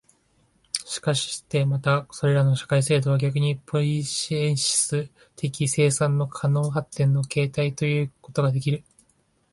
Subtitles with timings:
[0.83, 8.83] しかしてまたそれらの社会制度は逆にポイエシス的生産の可能発展の形態ということができる、